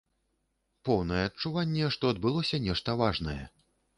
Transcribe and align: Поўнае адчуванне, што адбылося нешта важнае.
Поўнае 0.89 1.19
адчуванне, 1.25 1.85
што 1.97 2.09
адбылося 2.13 2.61
нешта 2.69 2.95
важнае. 3.05 3.39